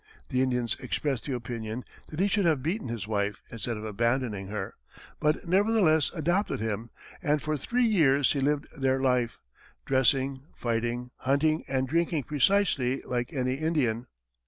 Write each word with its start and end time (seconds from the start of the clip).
The 0.29 0.41
Indians 0.41 0.75
expressed 0.79 1.25
the 1.27 1.35
opinion 1.35 1.85
that 2.07 2.19
he 2.19 2.25
should 2.27 2.47
have 2.47 2.63
beaten 2.63 2.87
his 2.87 3.07
wife 3.07 3.43
instead 3.51 3.77
of 3.77 3.83
abandoning 3.85 4.47
her, 4.47 4.73
but 5.19 5.47
nevertheless 5.47 6.09
adopted 6.15 6.59
him, 6.59 6.89
and 7.21 7.39
for 7.39 7.55
three 7.55 7.85
years 7.85 8.33
he 8.33 8.39
lived 8.39 8.65
their 8.75 8.99
life, 8.99 9.37
dressing, 9.85 10.47
fighting, 10.55 11.11
hunting 11.17 11.65
and 11.67 11.87
drinking 11.87 12.23
precisely 12.23 13.03
like 13.03 13.31
any 13.31 13.53
Indian. 13.53 14.07